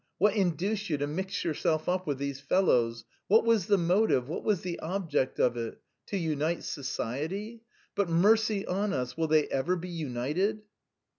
[0.17, 3.05] What induced you to mix yourself up with these fellows?
[3.27, 5.79] What was the motive, what was the object of it?
[6.07, 7.61] To unite society?
[7.93, 9.15] But, mercy on us!
[9.15, 10.63] will they ever be united?"